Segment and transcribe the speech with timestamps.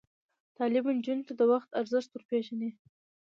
[0.57, 2.69] تعلیم نجونو ته د وخت ارزښت ور پېژني.